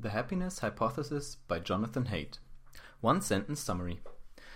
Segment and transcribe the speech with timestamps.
[0.00, 2.38] The Happiness Hypothesis by Jonathan Haidt.
[3.00, 3.98] One sentence summary.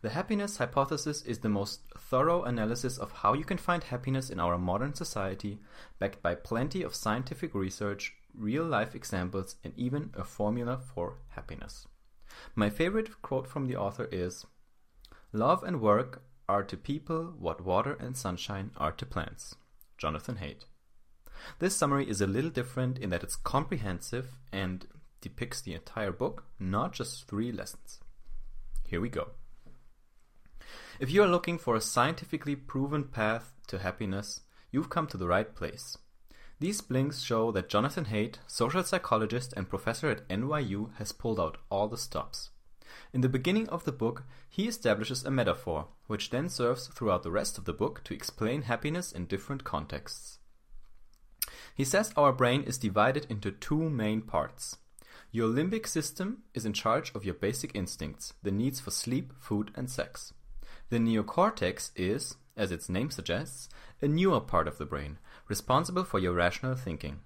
[0.00, 4.38] The happiness hypothesis is the most thorough analysis of how you can find happiness in
[4.38, 5.58] our modern society,
[5.98, 11.88] backed by plenty of scientific research, real life examples, and even a formula for happiness.
[12.54, 14.46] My favorite quote from the author is
[15.32, 19.56] Love and work are to people what water and sunshine are to plants.
[19.98, 20.66] Jonathan Haidt.
[21.58, 24.86] This summary is a little different in that it's comprehensive and
[25.24, 27.98] depicts the entire book, not just three lessons.
[28.86, 29.30] Here we go.
[31.00, 35.26] If you are looking for a scientifically proven path to happiness, you've come to the
[35.26, 35.96] right place.
[36.60, 41.56] These blinks show that Jonathan Haidt, social psychologist and professor at NYU, has pulled out
[41.70, 42.50] all the stops.
[43.14, 47.30] In the beginning of the book, he establishes a metaphor, which then serves throughout the
[47.30, 50.38] rest of the book to explain happiness in different contexts.
[51.74, 54.76] He says our brain is divided into two main parts.
[55.34, 59.72] Your limbic system is in charge of your basic instincts, the needs for sleep, food,
[59.74, 60.32] and sex.
[60.90, 63.68] The neocortex is, as its name suggests,
[64.00, 65.18] a newer part of the brain,
[65.48, 67.18] responsible for your rational thinking.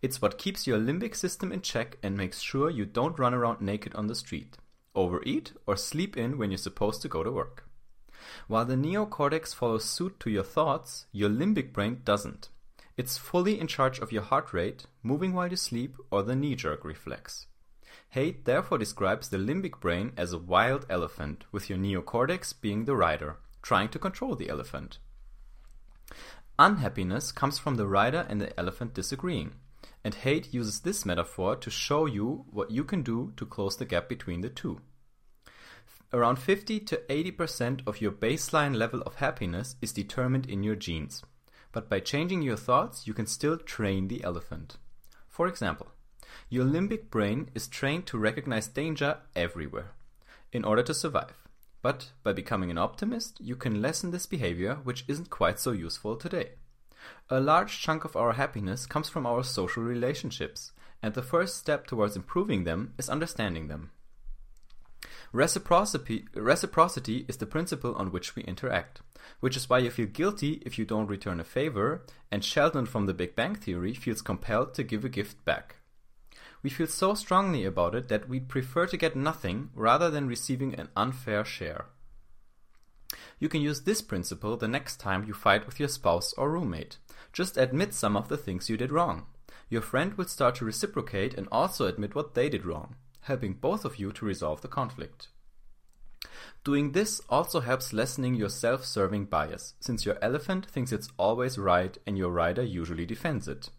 [0.00, 3.60] It's what keeps your limbic system in check and makes sure you don't run around
[3.60, 4.56] naked on the street,
[4.94, 7.68] overeat, or sleep in when you're supposed to go to work.
[8.48, 12.48] While the neocortex follows suit to your thoughts, your limbic brain doesn't.
[12.96, 16.54] It's fully in charge of your heart rate, moving while you sleep, or the knee
[16.54, 17.46] jerk reflex.
[18.14, 22.94] Haidt therefore describes the limbic brain as a wild elephant, with your neocortex being the
[22.94, 24.98] rider, trying to control the elephant.
[26.56, 29.54] Unhappiness comes from the rider and the elephant disagreeing,
[30.04, 33.84] and Haidt uses this metaphor to show you what you can do to close the
[33.84, 34.80] gap between the two.
[36.12, 41.24] Around 50 to 80% of your baseline level of happiness is determined in your genes
[41.74, 44.76] but by changing your thoughts, you can still train the elephant.
[45.28, 45.88] For example,
[46.48, 49.90] your limbic brain is trained to recognize danger everywhere
[50.52, 51.34] in order to survive.
[51.82, 56.14] But by becoming an optimist, you can lessen this behavior, which isn't quite so useful
[56.14, 56.50] today.
[57.28, 60.70] A large chunk of our happiness comes from our social relationships,
[61.02, 63.90] and the first step towards improving them is understanding them.
[65.32, 69.02] Reciprocity, reciprocity is the principle on which we interact,
[69.40, 73.06] which is why you feel guilty if you don't return a favor, and Sheldon from
[73.06, 75.76] the Big Bang Theory feels compelled to give a gift back.
[76.62, 80.74] We feel so strongly about it that we'd prefer to get nothing rather than receiving
[80.74, 81.86] an unfair share.
[83.38, 86.98] You can use this principle the next time you fight with your spouse or roommate.
[87.32, 89.26] Just admit some of the things you did wrong.
[89.68, 92.94] Your friend will start to reciprocate and also admit what they did wrong
[93.24, 95.28] helping both of you to resolve the conflict.
[96.64, 101.58] Doing this also helps lessening your self serving bias, since your elephant thinks it's always
[101.58, 103.70] right and your rider usually defends it.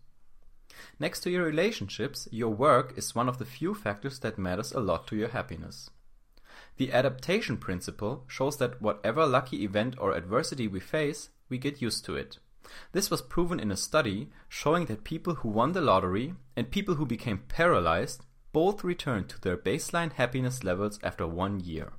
[1.00, 4.80] Next to your relationships, your work is one of the few factors that matters a
[4.80, 5.90] lot to your happiness.
[6.78, 12.06] The adaptation principle shows that whatever lucky event or adversity we face, we get used
[12.06, 12.38] to it.
[12.92, 16.96] This was proven in a study showing that people who won the lottery and people
[16.96, 21.92] who became paralyzed both returned to their baseline happiness levels after one year.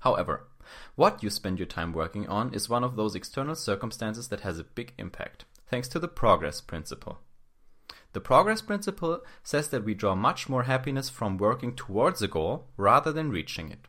[0.00, 0.46] However,
[0.94, 4.58] what you spend your time working on is one of those external circumstances that has
[4.58, 7.20] a big impact, thanks to the progress principle.
[8.12, 12.66] The progress principle says that we draw much more happiness from working towards a goal
[12.76, 13.88] rather than reaching it.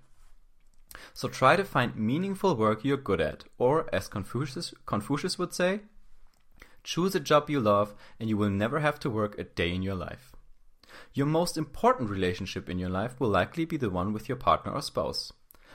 [1.13, 5.81] So try to find meaningful work you're good at, or as Confucius, Confucius would say,
[6.85, 9.81] choose a job you love and you will never have to work a day in
[9.81, 10.28] your life.
[11.13, 14.71] Your most important relationship in your life will likely be the one with your partner
[14.71, 15.31] or spouse.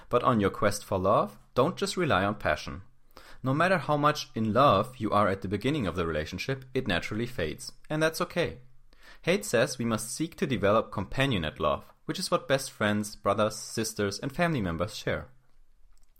[0.09, 2.83] But on your quest for love, don't just rely on passion.
[3.43, 6.89] No matter how much in love you are at the beginning of the relationship, it
[6.89, 8.59] naturally fades, and that's okay.
[9.27, 13.56] Haidt says we must seek to develop companionate love, which is what best friends, brothers,
[13.56, 15.29] sisters, and family members share.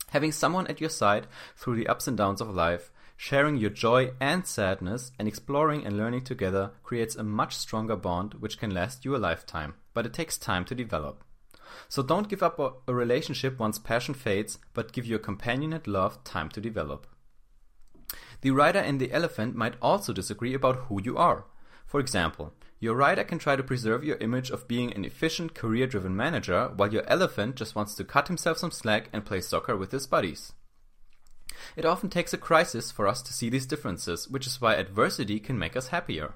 [0.09, 4.11] Having someone at your side through the ups and downs of life Sharing your joy
[4.19, 9.05] and sadness and exploring and learning together creates a much stronger bond which can last
[9.05, 11.23] you a lifetime, but it takes time to develop.
[11.89, 16.49] So don't give up a relationship once passion fades, but give your companionate love time
[16.49, 17.07] to develop.
[18.41, 21.45] The rider and the elephant might also disagree about who you are.
[21.85, 25.87] For example, your rider can try to preserve your image of being an efficient, career
[25.87, 29.75] driven manager, while your elephant just wants to cut himself some slack and play soccer
[29.75, 30.53] with his buddies.
[31.75, 35.39] It often takes a crisis for us to see these differences, which is why adversity
[35.39, 36.33] can make us happier.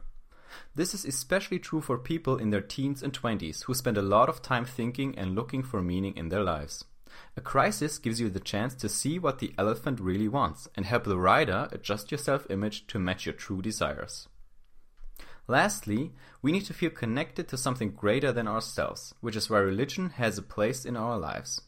[0.75, 4.29] This is especially true for people in their teens and 20s who spend a lot
[4.29, 6.85] of time thinking and looking for meaning in their lives.
[7.35, 11.03] A crisis gives you the chance to see what the elephant really wants and help
[11.03, 14.27] the rider adjust your self image to match your true desires.
[15.47, 16.13] Lastly,
[16.43, 20.37] we need to feel connected to something greater than ourselves, which is why religion has
[20.37, 21.61] a place in our lives.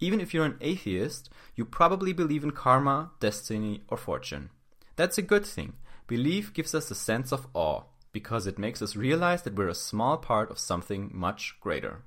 [0.00, 4.50] Even if you're an atheist, you probably believe in karma, destiny, or fortune.
[4.96, 5.74] That's a good thing.
[6.06, 7.82] Belief gives us a sense of awe,
[8.12, 12.04] because it makes us realize that we're a small part of something much greater.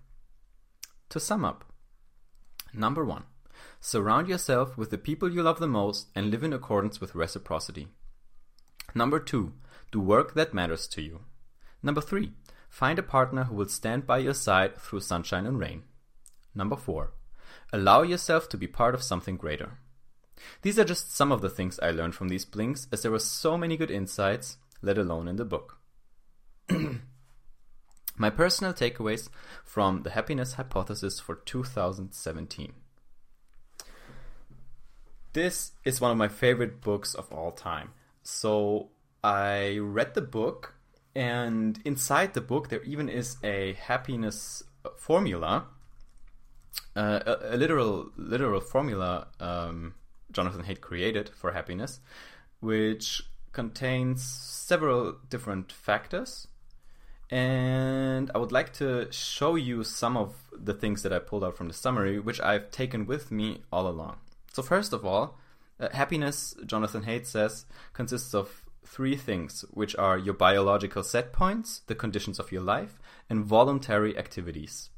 [1.09, 1.65] To sum up,
[2.73, 3.23] number one,
[3.79, 7.87] surround yourself with the people you love the most and live in accordance with reciprocity.
[8.95, 9.53] Number two,
[9.91, 11.21] do work that matters to you.
[11.83, 12.31] Number three,
[12.69, 15.83] find a partner who will stand by your side through sunshine and rain.
[16.55, 17.13] Number four,
[17.71, 19.77] allow yourself to be part of something greater.
[20.61, 23.19] These are just some of the things I learned from these blinks, as there were
[23.19, 25.77] so many good insights, let alone in the book.
[28.17, 29.29] My personal takeaways
[29.63, 32.73] from the happiness hypothesis for 2017.
[35.31, 37.91] This is one of my favorite books of all time.
[38.23, 38.89] So
[39.23, 40.73] I read the book,
[41.15, 44.63] and inside the book, there even is a happiness
[44.97, 45.67] formula,
[46.95, 49.93] uh, a, a, literal literal formula um,
[50.31, 51.99] Jonathan Haidt created for happiness,
[52.59, 53.21] which
[53.51, 56.47] contains several different factors
[57.29, 61.55] and I would like to show you some of the things that I pulled out
[61.55, 64.17] from the summary, which I've taken with me all along.
[64.51, 65.37] So, first of all,
[65.79, 71.81] uh, happiness, Jonathan Haidt says, consists of three things, which are your biological set points,
[71.85, 72.97] the conditions of your life,
[73.29, 74.89] and voluntary activities.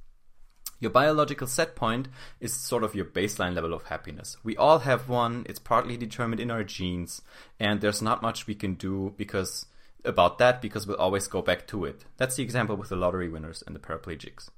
[0.82, 2.08] Your biological set point
[2.40, 4.36] is sort of your baseline level of happiness.
[4.44, 7.22] We all have one, it's partly determined in our genes,
[7.60, 9.68] and there's not much we can do because
[10.04, 12.06] about that because we'll always go back to it.
[12.18, 14.50] That's the example with the lottery winners and the paraplegics.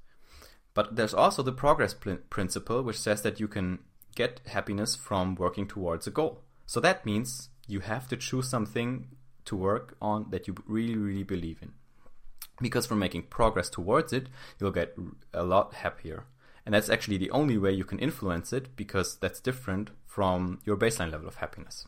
[0.72, 3.80] But there's also the progress pl- principle, which says that you can
[4.16, 6.40] get happiness from working towards a goal.
[6.64, 9.08] So that means you have to choose something
[9.44, 11.72] to work on that you really, really believe in.
[12.60, 14.28] Because from making progress towards it,
[14.58, 14.96] you'll get
[15.32, 16.24] a lot happier.
[16.64, 20.76] And that's actually the only way you can influence it because that's different from your
[20.76, 21.86] baseline level of happiness.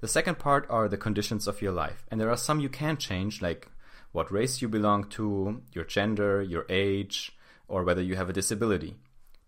[0.00, 2.06] The second part are the conditions of your life.
[2.10, 3.68] And there are some you can change, like
[4.12, 7.36] what race you belong to, your gender, your age,
[7.66, 8.96] or whether you have a disability.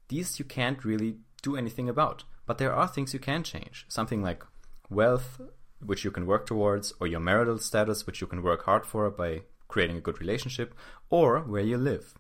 [0.08, 2.25] These you can't really do anything about.
[2.47, 3.87] But there are things you can change.
[3.88, 4.44] Something like
[4.91, 5.41] wealth,
[5.85, 9.08] which you can work towards, or your marital status, which you can work hard for
[9.08, 10.75] by creating a good relationship,
[11.08, 12.14] or where you live.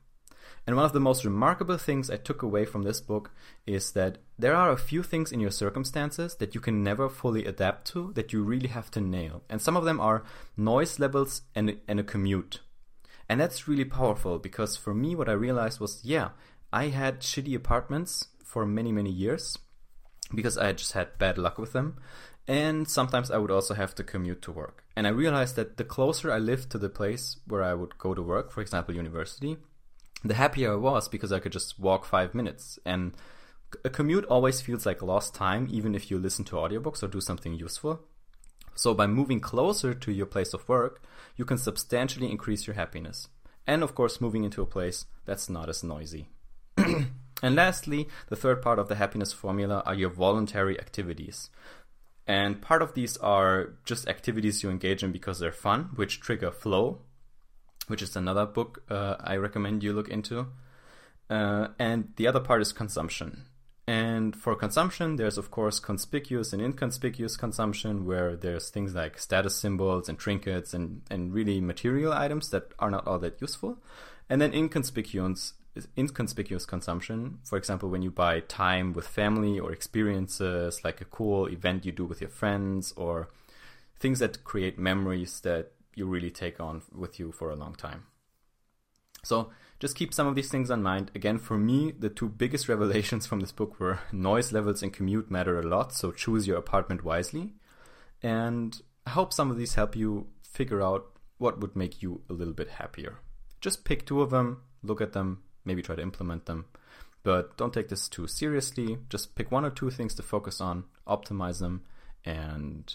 [0.66, 3.30] And one of the most remarkable things I took away from this book
[3.66, 7.44] is that there are a few things in your circumstances that you can never fully
[7.44, 9.42] adapt to, that you really have to nail.
[9.48, 10.24] And some of them are
[10.56, 12.60] noise levels and, and a commute.
[13.28, 16.30] And that's really powerful because for me, what I realized was yeah,
[16.72, 19.58] I had shitty apartments for many, many years
[20.34, 21.96] because I just had bad luck with them.
[22.48, 24.84] And sometimes I would also have to commute to work.
[24.96, 28.14] And I realized that the closer I lived to the place where I would go
[28.14, 29.56] to work, for example, university,
[30.24, 32.78] the happier I was because I could just walk five minutes.
[32.84, 33.12] And
[33.84, 37.20] a commute always feels like lost time, even if you listen to audiobooks or do
[37.20, 38.00] something useful.
[38.74, 41.02] So by moving closer to your place of work,
[41.36, 43.28] you can substantially increase your happiness.
[43.66, 46.28] And of course, moving into a place that's not as noisy.
[46.76, 51.50] and lastly, the third part of the happiness formula are your voluntary activities.
[52.26, 56.50] And part of these are just activities you engage in because they're fun, which trigger
[56.50, 57.00] flow,
[57.88, 60.46] which is another book uh, I recommend you look into.
[61.28, 63.46] Uh, and the other part is consumption.
[63.86, 69.56] And for consumption, there's of course conspicuous and inconspicuous consumption, where there's things like status
[69.56, 73.78] symbols and trinkets and, and really material items that are not all that useful.
[74.28, 75.54] And then inconspicuous,
[75.96, 81.46] inconspicuous consumption, for example, when you buy time with family or experiences like a cool
[81.46, 83.28] event you do with your friends or
[83.98, 88.04] things that create memories that you really take on with you for a long time.
[89.22, 91.10] So just keep some of these things in mind.
[91.14, 95.30] Again, for me, the two biggest revelations from this book were noise levels and commute
[95.30, 97.54] matter a lot, so choose your apartment wisely.
[98.22, 101.06] And I hope some of these help you figure out
[101.38, 103.20] what would make you a little bit happier.
[103.60, 106.64] Just pick two of them, look at them, maybe try to implement them.
[107.22, 108.98] But don't take this too seriously.
[109.08, 111.82] Just pick one or two things to focus on, optimize them,
[112.24, 112.92] and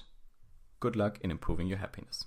[0.82, 2.25] good luck in improving your happiness.